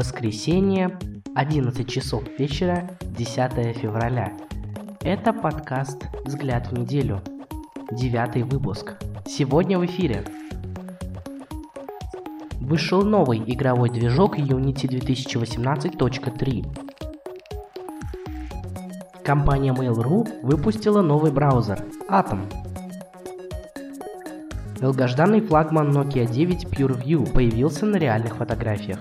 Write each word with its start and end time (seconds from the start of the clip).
Воскресенье, 0.00 0.98
11 1.34 1.86
часов 1.86 2.24
вечера, 2.38 2.88
10 3.02 3.76
февраля. 3.76 4.32
Это 5.02 5.34
подкаст 5.34 6.06
«Взгляд 6.24 6.68
в 6.68 6.72
неделю». 6.72 7.20
Девятый 7.92 8.44
выпуск. 8.44 8.94
Сегодня 9.26 9.78
в 9.78 9.84
эфире. 9.84 10.24
Вышел 12.62 13.02
новый 13.02 13.42
игровой 13.44 13.90
движок 13.90 14.38
Unity 14.38 14.88
2018.3. 14.88 16.64
Компания 19.22 19.74
Mail.ru 19.74 20.26
выпустила 20.42 21.02
новый 21.02 21.30
браузер 21.30 21.84
Atom. 22.08 22.50
Долгожданный 24.80 25.42
флагман 25.42 25.90
Nokia 25.94 26.24
9 26.26 26.64
PureView 26.64 27.30
появился 27.34 27.84
на 27.84 27.96
реальных 27.96 28.36
фотографиях. 28.36 29.00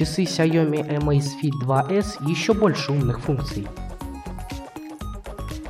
Часы 0.00 0.22
Xiaomi 0.22 0.80
Amazfit 0.96 1.52
2S 1.62 2.26
еще 2.26 2.54
больше 2.54 2.90
умных 2.90 3.20
функций. 3.20 3.66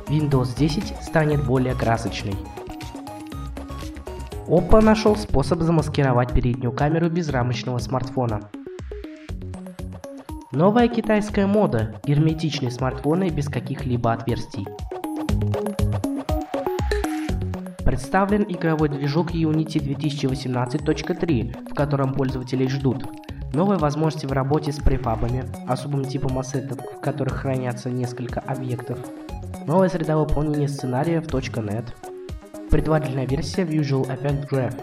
Windows 0.07 0.57
10 0.57 1.03
станет 1.03 1.45
более 1.45 1.75
красочной. 1.75 2.37
Oppo 4.47 4.81
нашел 4.81 5.17
способ 5.17 5.59
замаскировать 5.59 6.33
переднюю 6.33 6.71
камеру 6.71 7.09
безрамочного 7.09 7.79
смартфона. 7.79 8.49
Новая 10.53 10.87
китайская 10.87 11.45
мода– 11.45 11.99
герметичные 12.05 12.71
смартфоны 12.71 13.27
без 13.27 13.49
каких-либо 13.49 14.13
отверстий. 14.13 14.65
Представлен 17.83 18.45
игровой 18.47 18.87
движок 18.87 19.31
Unity 19.31 19.81
2018.3, 19.97 21.71
в 21.71 21.73
котором 21.73 22.13
пользователи 22.13 22.65
ждут 22.67 23.03
новые 23.53 23.77
возможности 23.77 24.25
в 24.25 24.31
работе 24.31 24.71
с 24.71 24.77
префабами, 24.77 25.45
особым 25.67 26.05
типом 26.05 26.39
ассетов, 26.39 26.79
в 26.79 26.99
которых 27.01 27.33
хранятся 27.33 27.89
несколько 27.89 28.39
объектов, 28.39 28.99
новая 29.65 29.89
среда 29.89 30.17
выполнения 30.17 30.67
сценариев 30.67 31.27
.NET, 31.27 31.85
предварительная 32.69 33.27
версия 33.27 33.63
Visual 33.63 34.07
Effect 34.07 34.49
Graph. 34.49 34.81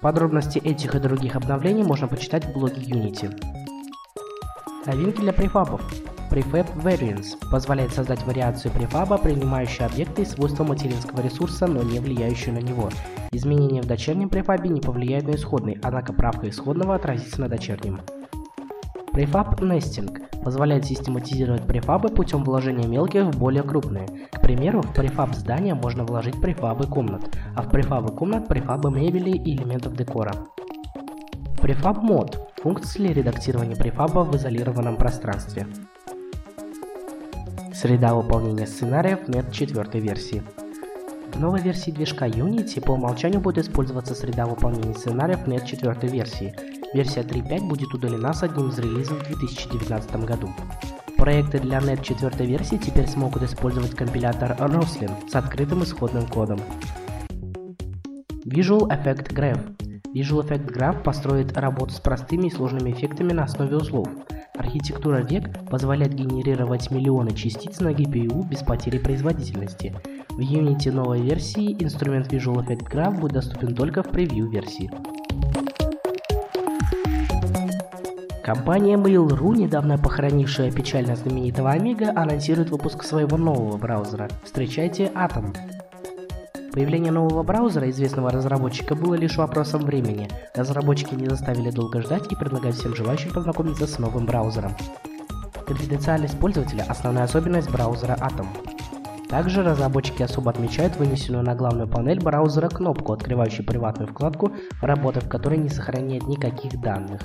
Подробности 0.00 0.58
этих 0.58 0.94
и 0.94 0.98
других 0.98 1.36
обновлений 1.36 1.82
можно 1.82 2.06
почитать 2.06 2.44
в 2.44 2.52
блоге 2.52 2.82
Unity. 2.82 3.34
Новинки 4.84 5.20
для 5.20 5.32
префабов. 5.32 5.80
Prefab 6.34 6.66
Variants 6.82 7.36
позволяет 7.48 7.92
создать 7.92 8.26
вариацию 8.26 8.72
префаба, 8.72 9.18
принимающую 9.18 9.86
объекты 9.86 10.22
и 10.22 10.24
свойства 10.24 10.64
материнского 10.64 11.20
ресурса, 11.20 11.68
но 11.68 11.84
не 11.84 12.00
влияющую 12.00 12.54
на 12.54 12.58
него. 12.58 12.88
Изменения 13.30 13.80
в 13.80 13.86
дочернем 13.86 14.28
префабе 14.28 14.68
не 14.68 14.80
повлияют 14.80 15.28
на 15.28 15.36
исходный, 15.36 15.78
однако 15.80 16.12
правка 16.12 16.48
исходного 16.48 16.96
отразится 16.96 17.40
на 17.40 17.48
дочернем. 17.48 18.00
Prefab 19.12 19.60
Nesting 19.60 20.42
позволяет 20.42 20.86
систематизировать 20.86 21.68
префабы 21.68 22.08
путем 22.08 22.42
вложения 22.42 22.88
мелких 22.88 23.26
в 23.26 23.38
более 23.38 23.62
крупные. 23.62 24.08
К 24.32 24.40
примеру, 24.40 24.82
в 24.82 24.92
префаб 24.92 25.36
здания 25.36 25.76
можно 25.76 26.04
вложить 26.04 26.40
префабы 26.40 26.88
комнат, 26.88 27.22
а 27.54 27.62
в 27.62 27.70
префабы 27.70 28.08
комнат 28.12 28.48
префабы 28.48 28.90
мебели 28.90 29.30
и 29.30 29.54
элементов 29.54 29.94
декора. 29.94 30.32
Prefab 31.62 32.02
Mode– 32.02 32.40
функции 32.60 33.06
редактирования 33.06 33.76
префаба 33.76 34.24
в 34.24 34.34
изолированном 34.34 34.96
пространстве. 34.96 35.68
Среда 37.84 38.14
выполнения 38.14 38.66
сценариев 38.66 39.28
NET 39.28 39.52
4 39.52 40.00
версии. 40.00 40.42
В 41.34 41.38
новой 41.38 41.60
версии 41.60 41.90
движка 41.90 42.26
Unity 42.26 42.80
по 42.80 42.92
умолчанию 42.92 43.42
будет 43.42 43.66
использоваться 43.66 44.14
среда 44.14 44.46
выполнения 44.46 44.94
сценариев 44.94 45.46
NET 45.46 45.66
4 45.66 46.10
версии. 46.10 46.54
Версия 46.94 47.20
3.5 47.20 47.68
будет 47.68 47.92
удалена 47.92 48.32
с 48.32 48.42
одним 48.42 48.70
из 48.70 48.78
релизов 48.78 49.22
в 49.22 49.26
2019 49.26 50.16
году. 50.24 50.48
Проекты 51.18 51.58
для 51.58 51.76
NET 51.76 52.02
4 52.02 52.46
версии 52.46 52.76
теперь 52.76 53.06
смогут 53.06 53.42
использовать 53.42 53.94
компилятор 53.94 54.52
Roslyn 54.52 55.12
с 55.28 55.34
открытым 55.34 55.84
исходным 55.84 56.26
кодом. 56.26 56.60
Visual 58.46 58.88
Effect 58.88 59.28
Graph 59.34 59.60
Visual 60.14 60.42
Effect 60.42 60.74
Graph 60.74 61.02
построит 61.02 61.54
работу 61.58 61.92
с 61.92 62.00
простыми 62.00 62.46
и 62.46 62.50
сложными 62.50 62.92
эффектами 62.92 63.34
на 63.34 63.44
основе 63.44 63.76
узлов. 63.76 64.08
Архитектура 64.56 65.20
VEC 65.22 65.68
позволяет 65.68 66.14
генерировать 66.14 66.90
миллионы 66.92 67.32
частиц 67.32 67.80
на 67.80 67.88
GPU 67.88 68.48
без 68.48 68.62
потери 68.62 68.98
производительности. 68.98 69.92
В 70.30 70.38
Unity 70.38 70.92
новой 70.92 71.22
версии 71.22 71.72
инструмент 71.82 72.32
Visual 72.32 72.64
Effect 72.64 72.88
Graph 72.88 73.20
будет 73.20 73.32
доступен 73.32 73.74
только 73.74 74.04
в 74.04 74.10
превью 74.10 74.48
версии. 74.48 74.90
Компания 78.44 78.96
Mail.ru, 78.96 79.56
недавно 79.56 79.98
похоронившая 79.98 80.70
печально 80.70 81.16
знаменитого 81.16 81.74
Amiga, 81.74 82.12
анонсирует 82.14 82.70
выпуск 82.70 83.02
своего 83.02 83.36
нового 83.36 83.76
браузера. 83.76 84.28
Встречайте 84.44 85.10
Atom. 85.14 85.56
Появление 86.74 87.12
нового 87.12 87.44
браузера 87.44 87.88
известного 87.88 88.32
разработчика 88.32 88.96
было 88.96 89.14
лишь 89.14 89.36
вопросом 89.36 89.82
времени. 89.82 90.28
Разработчики 90.56 91.14
не 91.14 91.28
заставили 91.28 91.70
долго 91.70 92.02
ждать 92.02 92.32
и 92.32 92.34
предлагают 92.34 92.74
всем 92.74 92.96
желающим 92.96 93.30
познакомиться 93.30 93.86
с 93.86 94.00
новым 94.00 94.26
браузером. 94.26 94.72
Конфиденциальность 95.68 96.36
пользователя– 96.36 96.84
основная 96.88 97.24
особенность 97.24 97.70
браузера 97.70 98.14
Atom. 98.14 98.48
Также 99.28 99.62
разработчики 99.62 100.24
особо 100.24 100.50
отмечают 100.50 100.96
вынесенную 100.96 101.44
на 101.44 101.54
главную 101.54 101.86
панель 101.86 102.20
браузера 102.20 102.68
кнопку, 102.68 103.12
открывающую 103.12 103.64
приватную 103.64 104.08
вкладку, 104.08 104.50
работа 104.82 105.20
в 105.20 105.28
которой 105.28 105.58
не 105.58 105.68
сохраняет 105.68 106.26
никаких 106.26 106.80
данных. 106.80 107.22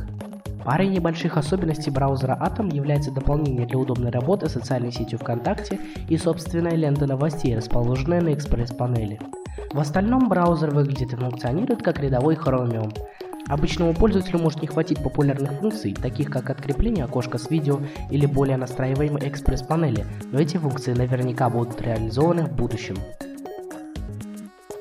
Парой 0.64 0.90
небольших 0.90 1.38
особенностей 1.38 1.90
браузера 1.90 2.38
Atom 2.40 2.72
является 2.72 3.10
дополнение 3.10 3.66
для 3.66 3.80
удобной 3.80 4.12
работы 4.12 4.48
социальной 4.48 4.92
сетью 4.92 5.18
ВКонтакте 5.18 5.80
и 6.08 6.18
собственная 6.18 6.76
лента 6.76 7.08
новостей, 7.08 7.58
расположенная 7.58 8.22
на 8.22 8.36
экспресс-панели. 8.36 9.20
В 9.72 9.80
остальном 9.80 10.30
браузер 10.30 10.72
выглядит 10.72 11.14
и 11.14 11.16
функционирует 11.16 11.84
как 11.84 12.00
рядовой 12.00 12.36
Chromium. 12.36 12.94
Обычному 13.48 13.94
пользователю 13.94 14.40
может 14.40 14.62
не 14.62 14.68
хватить 14.68 15.02
популярных 15.02 15.54
функций, 15.54 15.94
таких 15.94 16.30
как 16.30 16.50
открепление 16.50 17.06
окошка 17.06 17.38
с 17.38 17.50
видео 17.50 17.80
или 18.12 18.26
более 18.26 18.58
настраиваемой 18.58 19.28
экспресс-панели, 19.28 20.06
но 20.32 20.40
эти 20.40 20.58
функции 20.58 20.94
наверняка 20.94 21.50
будут 21.50 21.82
реализованы 21.82 22.44
в 22.44 22.52
будущем. 22.52 22.96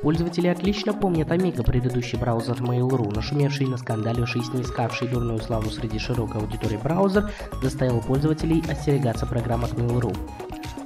Пользователи 0.03 0.47
отлично 0.47 0.93
помнят 0.93 1.29
Amiga, 1.29 1.65
предыдущий 1.65 2.19
браузер 2.19 2.57
Mail.ru, 2.61 3.13
нашумевший 3.13 3.67
на 3.67 3.79
скандаливший 3.79 4.43
и 4.43 4.45
снискавший 4.45 5.09
дурную 5.09 5.41
славу 5.41 5.71
среди 5.71 5.99
широкой 5.99 6.41
аудитории 6.41 6.77
браузер, 6.77 7.31
заставил 7.63 8.01
пользователей 8.01 8.63
остерегаться 8.71 9.27
программ 9.27 9.65
от 9.65 9.73
Mail.ru. 9.73 10.17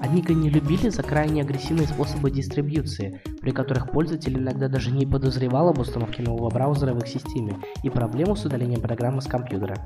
Amiga 0.03 0.35
не 0.35 0.51
любили 0.51 0.89
за 0.89 1.03
крайне 1.03 1.43
агрессивные 1.43 1.87
способы 1.87 2.31
дистрибьюции, 2.31 3.21
при 3.41 3.53
которых 3.53 3.91
пользователь 3.93 4.37
иногда 4.37 4.69
даже 4.69 4.91
не 4.91 5.07
подозревал 5.07 5.69
об 5.69 5.79
установке 5.79 6.23
нового 6.23 6.51
браузера 6.51 6.93
в 6.93 6.99
их 6.99 7.07
системе 7.07 7.57
и 7.85 7.89
проблему 7.89 8.35
с 8.35 8.45
удалением 8.45 8.81
программы 8.81 9.23
с 9.23 9.27
компьютера. 9.27 9.77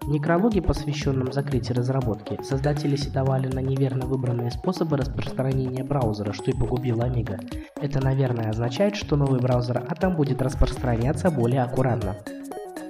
В 0.00 0.10
некрологе, 0.10 0.62
посвященном 0.62 1.32
закрытию 1.32 1.76
разработки, 1.76 2.38
создатели 2.42 2.96
сетовали 2.96 3.48
на 3.48 3.58
неверно 3.58 4.06
выбранные 4.06 4.50
способы 4.50 4.96
распространения 4.96 5.84
браузера, 5.84 6.32
что 6.32 6.50
и 6.50 6.54
погубило 6.54 7.02
Amiga. 7.02 7.38
Это, 7.82 8.02
наверное, 8.02 8.48
означает, 8.48 8.96
что 8.96 9.16
новый 9.16 9.40
браузер 9.40 9.84
Atom 9.86 10.16
будет 10.16 10.40
распространяться 10.40 11.30
более 11.30 11.62
аккуратно. 11.62 12.16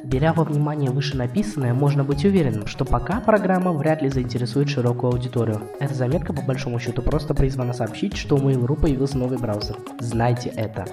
Беря 0.05 0.33
во 0.33 0.45
внимание 0.45 0.91
вышенаписанное, 0.91 1.75
можно 1.75 2.05
быть 2.05 2.25
уверенным, 2.25 2.67
что 2.67 2.85
пока 2.85 3.21
программа 3.21 3.73
вряд 3.73 4.01
ли 4.03 4.09
заинтересует 4.09 4.69
широкую 4.69 5.13
аудиторию. 5.13 5.61
Эта 5.81 5.95
заметка 5.95 6.33
по 6.33 6.43
большому 6.43 6.79
счету 6.79 7.03
просто 7.03 7.35
призвана 7.35 7.73
сообщить, 7.73 8.17
что 8.17 8.37
у 8.37 8.39
Mail.ru 8.39 8.81
появился 8.81 9.19
новый 9.19 9.39
браузер. 9.39 9.77
Знайте 9.99 10.51
это. 10.51 10.87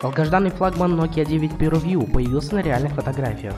Долгожданный 0.00 0.50
флагман 0.50 0.98
Nokia 0.98 1.24
9 1.24 1.52
PureView 1.52 2.10
появился 2.10 2.56
на 2.56 2.62
реальных 2.62 2.92
фотографиях. 2.92 3.54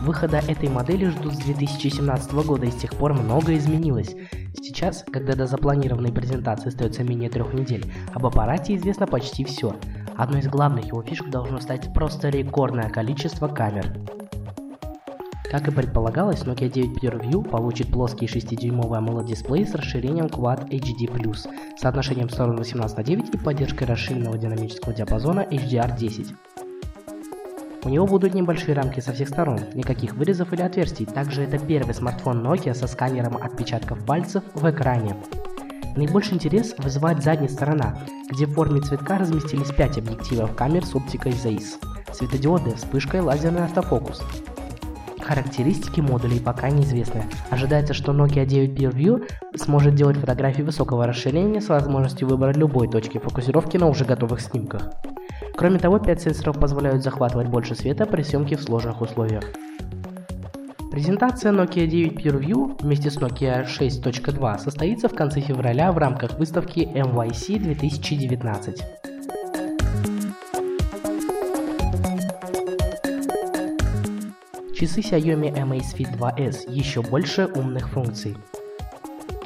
Выхода 0.00 0.38
этой 0.38 0.68
модели 0.68 1.06
ждут 1.06 1.34
с 1.34 1.38
2017 1.38 2.32
года 2.32 2.66
и 2.66 2.70
с 2.70 2.76
тех 2.76 2.94
пор 2.94 3.14
многое 3.14 3.58
изменилось. 3.58 4.14
Сейчас, 4.54 5.04
когда 5.12 5.34
до 5.34 5.46
запланированной 5.46 6.12
презентации 6.12 6.68
остается 6.68 7.02
менее 7.02 7.30
трех 7.30 7.52
недель, 7.52 7.84
об 8.14 8.24
аппарате 8.24 8.76
известно 8.76 9.06
почти 9.06 9.44
все. 9.44 9.74
Одной 10.18 10.40
из 10.40 10.48
главных 10.48 10.86
его 10.86 11.00
фишек 11.00 11.30
должно 11.30 11.60
стать 11.60 11.94
просто 11.94 12.28
рекордное 12.28 12.90
количество 12.90 13.46
камер. 13.46 13.94
Как 15.48 15.68
и 15.68 15.70
предполагалось, 15.70 16.42
Nokia 16.42 16.68
9 16.68 17.02
PureView 17.02 17.48
получит 17.48 17.92
плоский 17.92 18.26
6-дюймовый 18.26 18.98
AMOLED-дисплей 18.98 19.64
с 19.64 19.76
расширением 19.76 20.26
Quad 20.26 20.70
HD+, 20.70 21.36
соотношением 21.78 22.30
сторон 22.30 22.56
18 22.56 22.96
на 22.96 23.04
9 23.04 23.34
и 23.34 23.38
поддержкой 23.38 23.84
расширенного 23.84 24.36
динамического 24.36 24.92
диапазона 24.92 25.46
HDR10. 25.48 26.34
У 27.84 27.88
него 27.88 28.06
будут 28.06 28.34
небольшие 28.34 28.74
рамки 28.74 28.98
со 28.98 29.12
всех 29.12 29.28
сторон, 29.28 29.60
никаких 29.74 30.14
вырезов 30.14 30.52
или 30.52 30.62
отверстий. 30.62 31.06
Также 31.06 31.42
это 31.42 31.60
первый 31.60 31.94
смартфон 31.94 32.44
Nokia 32.44 32.74
со 32.74 32.88
сканером 32.88 33.36
отпечатков 33.36 34.04
пальцев 34.04 34.42
в 34.52 34.68
экране. 34.68 35.14
Наибольший 35.98 36.34
интерес 36.34 36.76
вызывает 36.78 37.24
задняя 37.24 37.48
сторона, 37.48 37.98
где 38.30 38.46
в 38.46 38.52
форме 38.52 38.80
цветка 38.80 39.18
разместились 39.18 39.72
5 39.72 39.98
объективов 39.98 40.54
камер 40.54 40.86
с 40.86 40.94
оптикой 40.94 41.32
ZEISS, 41.32 41.84
светодиоды, 42.12 42.76
вспышкой, 42.76 43.20
лазерный 43.20 43.64
автофокус. 43.64 44.22
Характеристики 45.20 46.00
модулей 46.00 46.38
пока 46.38 46.70
неизвестны. 46.70 47.24
Ожидается, 47.50 47.94
что 47.94 48.12
Nokia 48.12 48.46
9 48.46 48.78
PureView 48.78 49.28
сможет 49.56 49.96
делать 49.96 50.18
фотографии 50.18 50.62
высокого 50.62 51.04
расширения 51.04 51.60
с 51.60 51.68
возможностью 51.68 52.28
выбора 52.28 52.52
любой 52.52 52.88
точки 52.88 53.18
фокусировки 53.18 53.76
на 53.76 53.88
уже 53.88 54.04
готовых 54.04 54.40
снимках. 54.40 54.92
Кроме 55.56 55.80
того, 55.80 55.98
5 55.98 56.22
сенсоров 56.22 56.60
позволяют 56.60 57.02
захватывать 57.02 57.48
больше 57.48 57.74
света 57.74 58.06
при 58.06 58.22
съемке 58.22 58.54
в 58.56 58.62
сложных 58.62 59.00
условиях. 59.00 59.42
Презентация 60.90 61.52
Nokia 61.52 61.86
9 61.86 62.14
PureView 62.14 62.82
вместе 62.82 63.10
с 63.10 63.18
Nokia 63.18 63.66
6.2 63.66 64.58
состоится 64.58 65.08
в 65.08 65.14
конце 65.14 65.40
февраля 65.40 65.92
в 65.92 65.98
рамках 65.98 66.38
выставки 66.38 66.80
MYC 66.80 67.58
2019. 67.58 68.78
Часы 74.74 75.00
Xiaomi 75.00 75.54
Amazfit 75.54 76.16
2S 76.18 76.72
еще 76.72 77.02
больше 77.02 77.46
умных 77.46 77.90
функций. 77.90 78.36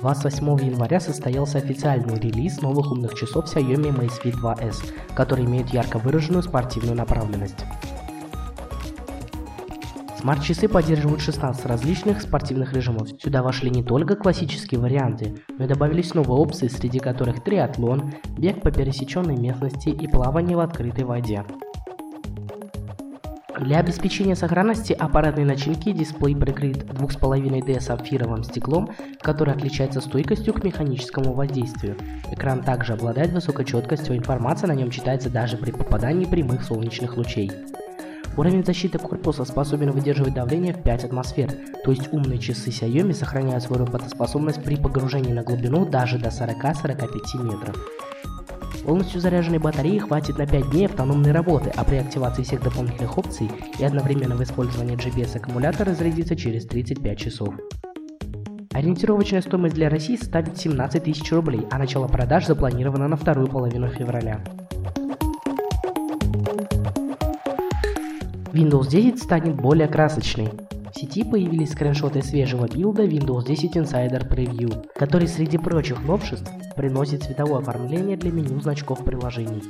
28 0.00 0.66
января 0.66 1.00
состоялся 1.00 1.58
официальный 1.58 2.18
релиз 2.20 2.60
новых 2.60 2.92
умных 2.92 3.14
часов 3.14 3.46
Xiaomi 3.46 3.96
Amazfit 3.96 4.34
2S, 4.40 4.92
которые 5.14 5.46
имеют 5.46 5.70
ярко 5.70 5.98
выраженную 5.98 6.42
спортивную 6.42 6.96
направленность. 6.96 7.64
Смарт-часы 10.22 10.68
поддерживают 10.68 11.20
16 11.20 11.66
различных 11.66 12.22
спортивных 12.22 12.72
режимов. 12.74 13.08
Сюда 13.20 13.42
вошли 13.42 13.70
не 13.70 13.82
только 13.82 14.14
классические 14.14 14.78
варианты, 14.78 15.34
но 15.58 15.64
и 15.64 15.66
добавились 15.66 16.14
новые 16.14 16.38
опции, 16.38 16.68
среди 16.68 17.00
которых 17.00 17.42
триатлон, 17.42 18.12
бег 18.38 18.62
по 18.62 18.70
пересеченной 18.70 19.36
местности 19.36 19.88
и 19.88 20.06
плавание 20.06 20.56
в 20.56 20.60
открытой 20.60 21.02
воде. 21.02 21.44
Для 23.58 23.80
обеспечения 23.80 24.36
сохранности 24.36 24.92
аппаратной 24.92 25.44
начинки 25.44 25.90
дисплей 25.90 26.36
прикрыт 26.36 26.84
2,5D 26.84 27.80
сапфировым 27.80 28.44
стеклом, 28.44 28.90
который 29.22 29.54
отличается 29.54 30.00
стойкостью 30.00 30.54
к 30.54 30.62
механическому 30.62 31.32
воздействию. 31.32 31.96
Экран 32.30 32.62
также 32.62 32.92
обладает 32.92 33.32
высокой 33.32 33.64
четкостью, 33.64 34.16
информация 34.16 34.68
на 34.68 34.74
нем 34.74 34.92
читается 34.92 35.30
даже 35.30 35.56
при 35.56 35.72
попадании 35.72 36.26
прямых 36.26 36.62
солнечных 36.62 37.16
лучей. 37.16 37.50
Уровень 38.36 38.64
защиты 38.64 38.98
корпуса 38.98 39.44
способен 39.44 39.90
выдерживать 39.90 40.32
давление 40.32 40.72
в 40.72 40.82
5 40.82 41.04
атмосфер, 41.04 41.50
то 41.84 41.90
есть 41.90 42.10
умные 42.12 42.38
часы 42.38 42.70
Xiaomi 42.70 43.12
сохраняют 43.12 43.62
свою 43.62 43.84
работоспособность 43.84 44.62
при 44.62 44.76
погружении 44.76 45.32
на 45.32 45.42
глубину 45.42 45.84
даже 45.84 46.18
до 46.18 46.30
40-45 46.30 47.42
метров. 47.42 47.76
Полностью 48.84 49.20
заряженной 49.20 49.58
батареи 49.58 49.98
хватит 49.98 50.38
на 50.38 50.46
5 50.46 50.70
дней 50.70 50.86
автономной 50.86 51.32
работы, 51.32 51.70
а 51.76 51.84
при 51.84 51.96
активации 51.96 52.42
всех 52.42 52.62
дополнительных 52.62 53.16
опций 53.18 53.50
и 53.78 53.84
одновременного 53.84 54.42
использования 54.44 54.94
GPS 54.94 55.36
аккумулятора 55.36 55.94
зарядится 55.94 56.34
через 56.34 56.66
35 56.66 57.18
часов. 57.18 57.54
Ориентировочная 58.72 59.42
стоимость 59.42 59.74
для 59.74 59.90
России 59.90 60.16
составит 60.16 60.56
17 60.56 61.04
тысяч 61.04 61.30
рублей, 61.30 61.66
а 61.70 61.78
начало 61.78 62.08
продаж 62.08 62.46
запланировано 62.46 63.06
на 63.06 63.16
вторую 63.16 63.48
половину 63.48 63.88
февраля. 63.88 64.42
Windows 68.52 68.90
10 68.90 69.22
станет 69.22 69.56
более 69.56 69.88
красочной. 69.88 70.50
В 70.94 70.98
сети 71.00 71.24
появились 71.24 71.72
скриншоты 71.72 72.22
свежего 72.22 72.68
билда 72.68 73.04
Windows 73.04 73.46
10 73.46 73.76
Insider 73.78 74.28
Preview, 74.28 74.88
который 74.94 75.26
среди 75.26 75.56
прочих 75.56 76.04
новшеств 76.04 76.50
приносит 76.76 77.22
цветовое 77.22 77.60
оформление 77.60 78.18
для 78.18 78.30
меню 78.30 78.60
значков 78.60 79.02
приложений. 79.04 79.62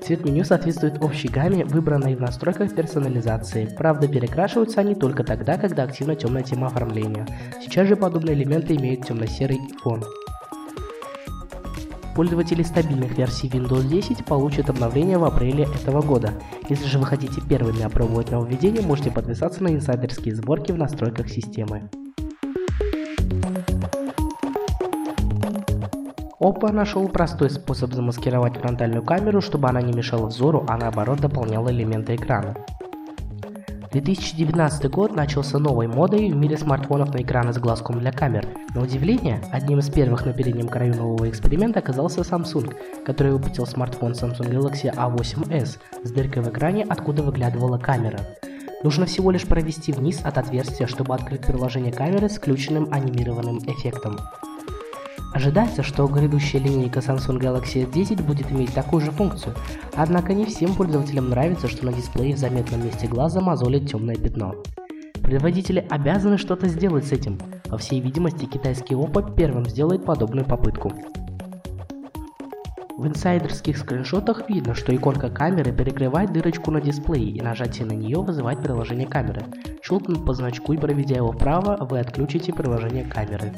Цвет 0.00 0.24
меню 0.24 0.44
соответствует 0.44 1.02
общей 1.02 1.26
гамме, 1.26 1.64
выбранной 1.64 2.14
в 2.14 2.20
настройках 2.20 2.76
персонализации. 2.76 3.68
Правда, 3.76 4.06
перекрашиваются 4.06 4.80
они 4.80 4.94
только 4.94 5.24
тогда, 5.24 5.58
когда 5.58 5.82
активна 5.82 6.14
темная 6.14 6.44
тема 6.44 6.68
оформления. 6.68 7.26
Сейчас 7.60 7.88
же 7.88 7.96
подобные 7.96 8.36
элементы 8.36 8.76
имеют 8.76 9.04
темно-серый 9.04 9.58
фон. 9.82 10.04
Пользователи 12.18 12.64
стабильных 12.64 13.16
версий 13.16 13.46
Windows 13.46 13.86
10 13.86 14.24
получат 14.24 14.68
обновление 14.68 15.18
в 15.18 15.24
апреле 15.24 15.68
этого 15.72 16.02
года. 16.02 16.32
Если 16.68 16.86
же 16.86 16.98
вы 16.98 17.06
хотите 17.06 17.40
первыми 17.40 17.82
опробовать 17.82 18.32
нововведение, 18.32 18.82
можете 18.82 19.12
подписаться 19.12 19.62
на 19.62 19.68
инсайдерские 19.68 20.34
сборки 20.34 20.72
в 20.72 20.76
настройках 20.76 21.28
системы. 21.28 21.88
Oppo 26.40 26.72
нашел 26.72 27.08
простой 27.08 27.50
способ 27.50 27.92
замаскировать 27.92 28.56
фронтальную 28.56 29.04
камеру, 29.04 29.40
чтобы 29.40 29.68
она 29.68 29.80
не 29.80 29.92
мешала 29.92 30.26
взору, 30.26 30.64
а 30.66 30.76
наоборот 30.76 31.20
дополняла 31.20 31.70
элементы 31.70 32.16
экрана. 32.16 32.56
2019 33.90 34.90
год 34.90 35.16
начался 35.16 35.58
новой 35.58 35.86
модой 35.86 36.30
в 36.30 36.36
мире 36.36 36.58
смартфонов 36.58 37.14
на 37.14 37.22
экраны 37.22 37.54
с 37.54 37.58
глазком 37.58 38.00
для 38.00 38.12
камер. 38.12 38.46
На 38.74 38.82
удивление, 38.82 39.40
одним 39.50 39.78
из 39.78 39.88
первых 39.88 40.26
на 40.26 40.34
переднем 40.34 40.68
краю 40.68 40.94
нового 40.94 41.28
эксперимента 41.28 41.78
оказался 41.78 42.20
Samsung, 42.20 42.74
который 43.06 43.32
выпустил 43.32 43.66
смартфон 43.66 44.12
Samsung 44.12 44.50
Galaxy 44.50 44.94
A8s 44.94 45.78
с 46.04 46.10
дыркой 46.10 46.42
в 46.42 46.50
экране, 46.50 46.84
откуда 46.86 47.22
выглядывала 47.22 47.78
камера. 47.78 48.20
Нужно 48.84 49.06
всего 49.06 49.30
лишь 49.30 49.46
провести 49.46 49.92
вниз 49.92 50.20
от 50.22 50.36
отверстия, 50.36 50.86
чтобы 50.86 51.14
открыть 51.14 51.46
приложение 51.46 51.92
камеры 51.92 52.28
с 52.28 52.36
включенным 52.36 52.88
анимированным 52.92 53.58
эффектом. 53.58 54.18
Ожидается, 55.34 55.82
что 55.82 56.06
грядущая 56.06 56.60
линейка 56.60 57.00
Samsung 57.00 57.38
Galaxy 57.38 57.88
S10 57.88 58.22
будет 58.22 58.50
иметь 58.50 58.72
такую 58.72 59.02
же 59.02 59.10
функцию, 59.10 59.54
однако 59.94 60.32
не 60.32 60.46
всем 60.46 60.74
пользователям 60.74 61.28
нравится, 61.30 61.68
что 61.68 61.84
на 61.84 61.92
дисплее 61.92 62.34
в 62.34 62.38
заметном 62.38 62.84
месте 62.84 63.06
глаза 63.06 63.40
мозолит 63.40 63.88
темное 63.90 64.16
пятно. 64.16 64.54
Производители 65.22 65.86
обязаны 65.90 66.38
что-то 66.38 66.68
сделать 66.68 67.06
с 67.06 67.12
этим. 67.12 67.38
По 67.68 67.76
всей 67.76 68.00
видимости, 68.00 68.46
китайский 68.46 68.94
Oppo 68.94 69.34
первым 69.34 69.66
сделает 69.66 70.04
подобную 70.04 70.46
попытку. 70.46 70.92
В 72.96 73.06
инсайдерских 73.06 73.76
скриншотах 73.76 74.48
видно, 74.48 74.74
что 74.74 74.96
иконка 74.96 75.28
камеры 75.30 75.70
перекрывает 75.70 76.32
дырочку 76.32 76.70
на 76.70 76.80
дисплее 76.80 77.30
и 77.30 77.40
нажатие 77.40 77.86
на 77.86 77.92
нее 77.92 78.20
вызывает 78.20 78.60
приложение 78.60 79.06
камеры. 79.06 79.42
Щелкнув 79.84 80.24
по 80.24 80.32
значку 80.32 80.72
и 80.72 80.78
проведя 80.78 81.16
его 81.16 81.30
вправо, 81.30 81.76
вы 81.88 82.00
отключите 82.00 82.52
приложение 82.52 83.04
камеры. 83.04 83.52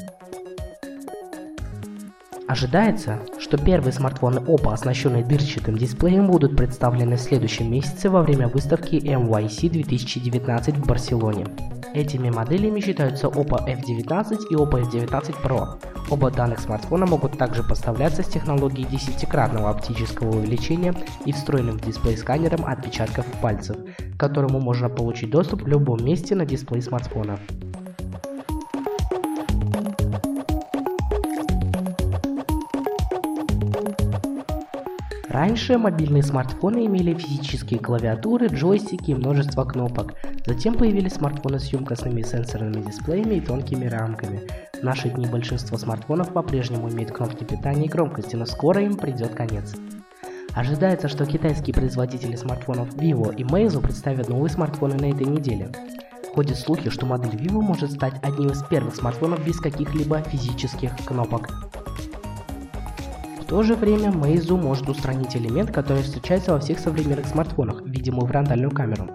Ожидается, 2.51 3.21
что 3.39 3.57
первые 3.57 3.93
смартфоны 3.93 4.39
Oppo, 4.39 4.73
оснащенные 4.73 5.23
дырчатым 5.23 5.77
дисплеем, 5.77 6.27
будут 6.27 6.57
представлены 6.57 7.15
в 7.15 7.21
следующем 7.21 7.71
месяце 7.71 8.09
во 8.09 8.21
время 8.21 8.49
выставки 8.49 8.95
MYC 8.95 9.69
2019 9.69 10.75
в 10.75 10.85
Барселоне. 10.85 11.45
Этими 11.93 12.29
моделями 12.29 12.81
считаются 12.81 13.27
Oppo 13.27 13.65
F19 13.65 14.47
и 14.49 14.55
Oppo 14.55 14.81
F19 14.81 15.33
Pro. 15.41 15.81
Оба 16.09 16.29
данных 16.29 16.59
смартфона 16.59 17.05
могут 17.05 17.37
также 17.37 17.63
поставляться 17.63 18.21
с 18.21 18.27
технологией 18.27 18.85
десятикратного 18.85 19.69
оптического 19.69 20.35
увеличения 20.35 20.93
и 21.25 21.31
встроенным 21.31 21.77
в 21.77 21.85
дисплей 21.85 22.17
сканером 22.17 22.65
отпечатков 22.65 23.25
пальцев, 23.41 23.77
к 23.77 24.19
которому 24.19 24.59
можно 24.59 24.89
получить 24.89 25.29
доступ 25.29 25.61
в 25.61 25.67
любом 25.67 26.03
месте 26.03 26.35
на 26.35 26.45
дисплее 26.45 26.81
смартфона. 26.81 27.39
Раньше 35.31 35.77
мобильные 35.77 36.23
смартфоны 36.23 36.85
имели 36.87 37.13
физические 37.13 37.79
клавиатуры, 37.79 38.47
джойстики 38.47 39.11
и 39.11 39.15
множество 39.15 39.63
кнопок. 39.63 40.13
Затем 40.45 40.75
появились 40.75 41.13
смартфоны 41.13 41.57
с 41.57 41.67
емкостными 41.67 42.21
сенсорными 42.21 42.81
дисплеями 42.81 43.35
и 43.35 43.39
тонкими 43.39 43.85
рамками. 43.85 44.41
В 44.73 44.83
наши 44.83 45.09
дни 45.09 45.25
большинство 45.27 45.77
смартфонов 45.77 46.33
по-прежнему 46.33 46.89
имеют 46.89 47.13
кнопки 47.13 47.45
питания 47.45 47.85
и 47.85 47.89
громкости, 47.89 48.35
но 48.35 48.45
скоро 48.45 48.83
им 48.83 48.97
придет 48.97 49.33
конец. 49.33 49.73
Ожидается, 50.53 51.07
что 51.07 51.25
китайские 51.25 51.73
производители 51.73 52.35
смартфонов 52.35 52.93
Vivo 52.95 53.33
и 53.33 53.43
Meizu 53.43 53.81
представят 53.81 54.27
новые 54.27 54.51
смартфоны 54.51 54.95
на 54.95 55.11
этой 55.11 55.27
неделе. 55.27 55.71
Ходят 56.35 56.57
слухи, 56.57 56.89
что 56.89 57.05
модель 57.05 57.35
Vivo 57.35 57.61
может 57.61 57.93
стать 57.93 58.15
одним 58.21 58.49
из 58.49 58.61
первых 58.63 58.95
смартфонов 58.95 59.45
без 59.45 59.61
каких-либо 59.61 60.21
физических 60.23 60.93
кнопок 61.05 61.47
то 63.51 63.63
же 63.63 63.75
время 63.75 64.11
Meizu 64.11 64.55
может 64.55 64.87
устранить 64.87 65.35
элемент, 65.35 65.71
который 65.71 66.03
встречается 66.03 66.53
во 66.53 66.59
всех 66.61 66.79
современных 66.79 67.27
смартфонах, 67.27 67.81
видимую 67.85 68.25
фронтальную 68.25 68.71
камеру. 68.71 69.09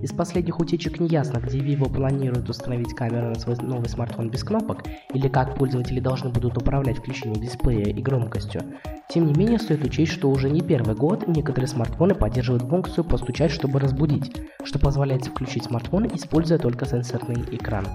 Из 0.00 0.12
последних 0.12 0.60
утечек 0.60 1.00
не 1.00 1.08
ясно, 1.08 1.40
где 1.40 1.58
Vivo 1.58 1.92
планирует 1.92 2.48
установить 2.48 2.94
камеру 2.94 3.30
на 3.30 3.34
свой 3.40 3.56
новый 3.56 3.88
смартфон 3.88 4.30
без 4.30 4.44
кнопок, 4.44 4.84
или 5.12 5.26
как 5.26 5.56
пользователи 5.56 5.98
должны 5.98 6.30
будут 6.30 6.56
управлять 6.56 6.98
включением 6.98 7.42
дисплея 7.42 7.86
и 7.86 8.00
громкостью. 8.00 8.62
Тем 9.08 9.26
не 9.26 9.34
менее, 9.34 9.58
стоит 9.58 9.84
учесть, 9.84 10.12
что 10.12 10.30
уже 10.30 10.48
не 10.50 10.60
первый 10.60 10.94
год 10.94 11.26
некоторые 11.26 11.66
смартфоны 11.66 12.14
поддерживают 12.14 12.62
функцию 12.62 13.02
«постучать, 13.02 13.50
чтобы 13.50 13.80
разбудить», 13.80 14.30
что 14.62 14.78
позволяет 14.78 15.24
включить 15.24 15.64
смартфон, 15.64 16.06
используя 16.14 16.58
только 16.58 16.86
сенсорный 16.86 17.42
экран. 17.50 17.86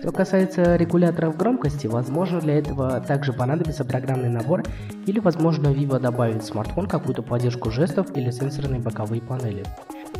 Что 0.00 0.12
касается 0.12 0.76
регуляторов 0.76 1.36
громкости, 1.36 1.86
возможно 1.86 2.40
для 2.40 2.58
этого 2.58 3.00
также 3.00 3.34
понадобится 3.34 3.84
программный 3.84 4.30
набор 4.30 4.62
или 5.04 5.18
возможно 5.18 5.68
Vivo 5.68 6.00
добавит 6.00 6.42
в 6.42 6.46
смартфон 6.46 6.86
какую-то 6.86 7.22
поддержку 7.22 7.70
жестов 7.70 8.16
или 8.16 8.30
сенсорные 8.30 8.80
боковые 8.80 9.20
панели. 9.20 9.62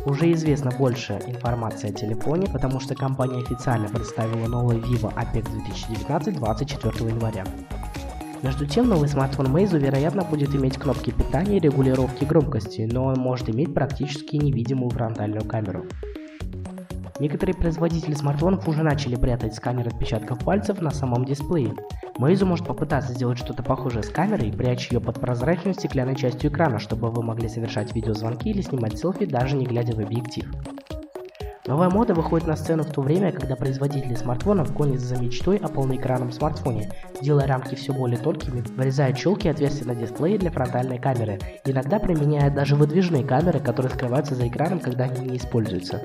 Уже 0.05 0.31
известно 0.33 0.69
больше 0.69 1.19
информации 1.25 1.89
о 1.89 1.93
телефоне, 1.93 2.45
потому 2.53 2.79
что 2.79 2.93
компания 2.93 3.41
официально 3.41 3.87
представила 3.87 4.45
новый 4.47 4.77
Vivo 4.77 5.11
Apex 5.15 5.49
2019 5.51 6.35
24 6.35 7.09
января. 7.09 7.43
Между 8.43 8.67
тем, 8.67 8.87
новый 8.87 9.09
смартфон 9.09 9.47
Meizu, 9.47 9.79
вероятно, 9.79 10.23
будет 10.23 10.55
иметь 10.55 10.77
кнопки 10.77 11.09
питания 11.09 11.57
и 11.57 11.59
регулировки 11.59 12.23
громкости, 12.23 12.87
но 12.91 13.05
он 13.05 13.15
может 13.15 13.49
иметь 13.49 13.73
практически 13.73 14.35
невидимую 14.35 14.91
фронтальную 14.91 15.43
камеру. 15.43 15.85
Некоторые 17.21 17.55
производители 17.55 18.15
смартфонов 18.15 18.67
уже 18.67 18.81
начали 18.81 19.15
прятать 19.15 19.53
сканер 19.53 19.89
отпечатков 19.89 20.39
пальцев 20.39 20.81
на 20.81 20.89
самом 20.89 21.23
дисплее. 21.23 21.75
Meizu 22.17 22.45
может 22.45 22.65
попытаться 22.65 23.13
сделать 23.13 23.37
что-то 23.37 23.61
похожее 23.61 24.01
с 24.01 24.09
камерой, 24.09 24.51
прячь 24.51 24.91
ее 24.91 24.99
под 24.99 25.19
прозрачной 25.19 25.75
стеклянной 25.75 26.15
частью 26.15 26.49
экрана, 26.49 26.79
чтобы 26.79 27.11
вы 27.11 27.21
могли 27.21 27.47
совершать 27.47 27.93
видеозвонки 27.93 28.49
или 28.49 28.61
снимать 28.61 28.97
селфи, 28.97 29.27
даже 29.27 29.55
не 29.55 29.67
глядя 29.67 29.95
в 29.95 29.99
объектив. 29.99 30.51
Новая 31.67 31.91
мода 31.91 32.15
выходит 32.15 32.47
на 32.47 32.55
сцену 32.55 32.81
в 32.81 32.91
то 32.91 33.01
время, 33.01 33.31
когда 33.31 33.55
производители 33.55 34.15
смартфонов 34.15 34.73
гонятся 34.73 35.13
за 35.13 35.21
мечтой 35.21 35.57
о 35.57 35.67
полноэкранном 35.67 36.31
смартфоне, 36.31 36.91
делая 37.21 37.45
рамки 37.45 37.75
все 37.75 37.93
более 37.93 38.17
тонкими, 38.17 38.63
вырезая 38.75 39.13
челки 39.13 39.45
и 39.45 39.51
отверстия 39.51 39.85
на 39.85 39.93
дисплее 39.93 40.39
для 40.39 40.49
фронтальной 40.49 40.97
камеры, 40.97 41.37
иногда 41.65 41.99
применяя 41.99 42.49
даже 42.49 42.75
выдвижные 42.75 43.23
камеры, 43.23 43.59
которые 43.59 43.91
скрываются 43.91 44.33
за 44.33 44.47
экраном, 44.47 44.79
когда 44.79 45.03
они 45.03 45.29
не 45.29 45.37
используются. 45.37 46.01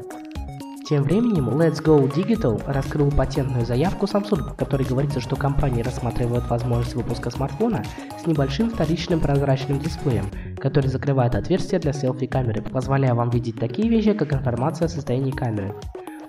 Тем 0.89 1.03
временем 1.03 1.49
Let's 1.49 1.83
Go 1.83 2.09
Digital 2.09 2.63
раскрыл 2.65 3.11
патентную 3.11 3.67
заявку 3.67 4.07
Samsung, 4.07 4.53
в 4.53 4.55
которой 4.55 4.87
говорится, 4.87 5.21
что 5.21 5.35
компания 5.35 5.83
рассматривает 5.83 6.49
возможность 6.49 6.95
выпуска 6.95 7.29
смартфона 7.31 7.83
с 8.23 8.25
небольшим 8.25 8.71
вторичным 8.71 9.19
прозрачным 9.19 9.81
дисплеем, 9.81 10.27
который 10.59 10.87
закрывает 10.87 11.35
отверстие 11.35 11.81
для 11.81 11.93
селфи-камеры, 11.93 12.63
позволяя 12.63 13.15
вам 13.15 13.31
видеть 13.31 13.59
такие 13.59 13.89
вещи, 13.89 14.13
как 14.13 14.33
информация 14.33 14.87
о 14.87 14.89
состоянии 14.89 15.33
камеры. 15.33 15.75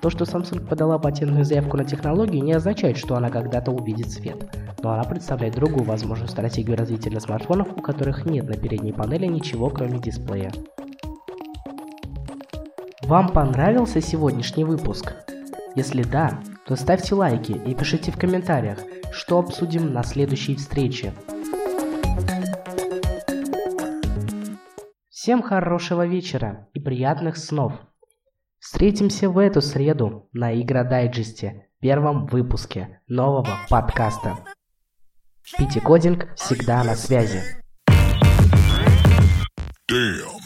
То, 0.01 0.09
что 0.09 0.25
Samsung 0.25 0.65
подала 0.67 0.97
патентную 0.97 1.45
заявку 1.45 1.77
на 1.77 1.85
технологию, 1.85 2.43
не 2.43 2.53
означает, 2.53 2.97
что 2.97 3.15
она 3.15 3.29
когда-то 3.29 3.69
увидит 3.69 4.09
свет, 4.09 4.49
но 4.81 4.91
она 4.91 5.03
представляет 5.03 5.53
другую 5.53 5.83
возможную 5.83 6.29
стратегию 6.29 6.77
развития 6.77 7.11
для 7.11 7.19
смартфонов, 7.19 7.67
у 7.77 7.81
которых 7.81 8.25
нет 8.25 8.49
на 8.49 8.55
передней 8.55 8.91
панели 8.91 9.27
ничего 9.27 9.69
кроме 9.69 9.99
дисплея. 9.99 10.51
Вам 13.07 13.29
понравился 13.29 14.01
сегодняшний 14.01 14.65
выпуск? 14.65 15.13
Если 15.75 16.03
да, 16.03 16.41
то 16.65 16.75
ставьте 16.75 17.15
лайки 17.15 17.53
и 17.53 17.73
пишите 17.73 18.11
в 18.11 18.17
комментариях, 18.17 18.79
что 19.13 19.39
обсудим 19.39 19.93
на 19.93 20.03
следующей 20.03 20.57
встрече. 20.57 21.13
Всем 25.09 25.41
хорошего 25.41 26.05
вечера 26.05 26.67
и 26.73 26.81
приятных 26.81 27.37
снов. 27.37 27.71
Встретимся 28.59 29.29
в 29.29 29.37
эту 29.37 29.61
среду 29.61 30.27
на 30.33 30.53
Игродайджесте, 30.61 31.69
первом 31.79 32.25
выпуске 32.25 32.99
нового 33.07 33.55
подкаста. 33.69 34.39
Пити 35.57 35.79
Кодинг 35.79 36.27
всегда 36.35 36.83
на 36.83 36.95
связи. 36.95 37.41
Damn. 39.89 40.36